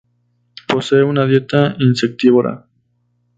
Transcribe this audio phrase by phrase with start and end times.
[0.67, 2.65] Posee una dieta insectívora.